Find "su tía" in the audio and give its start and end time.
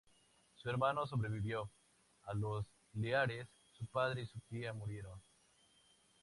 4.25-4.73